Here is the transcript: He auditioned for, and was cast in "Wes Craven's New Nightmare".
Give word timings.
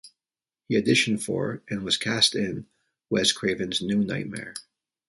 He 0.67 0.73
auditioned 0.81 1.21
for, 1.21 1.61
and 1.69 1.83
was 1.83 1.95
cast 1.95 2.33
in 2.33 2.65
"Wes 3.11 3.31
Craven's 3.31 3.83
New 3.83 4.03
Nightmare". 4.03 4.55